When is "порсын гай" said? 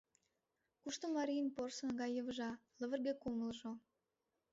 1.55-2.11